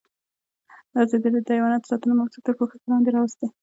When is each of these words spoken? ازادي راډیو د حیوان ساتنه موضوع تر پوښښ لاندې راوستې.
ازادي 1.01 1.27
راډیو 1.31 1.45
د 1.47 1.49
حیوان 1.55 1.81
ساتنه 1.89 2.13
موضوع 2.19 2.39
تر 2.45 2.53
پوښښ 2.59 2.75
لاندې 2.89 3.09
راوستې. 3.17 3.47